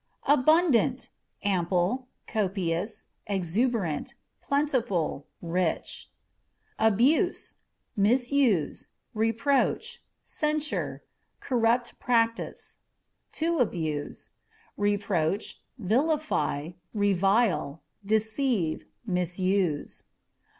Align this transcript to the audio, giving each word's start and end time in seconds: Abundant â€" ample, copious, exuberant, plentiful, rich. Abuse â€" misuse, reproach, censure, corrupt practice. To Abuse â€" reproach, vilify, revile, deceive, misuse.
Abundant 0.25 1.09
â€" 1.45 1.49
ample, 1.51 2.09
copious, 2.25 3.05
exuberant, 3.27 4.15
plentiful, 4.41 5.27
rich. 5.43 6.09
Abuse 6.79 7.53
â€" 7.53 7.57
misuse, 7.97 8.87
reproach, 9.13 10.01
censure, 10.23 11.03
corrupt 11.39 11.99
practice. 11.99 12.79
To 13.33 13.59
Abuse 13.59 14.31
â€" 14.33 14.49
reproach, 14.77 15.61
vilify, 15.77 16.71
revile, 16.95 17.83
deceive, 18.03 18.87
misuse. 19.05 20.05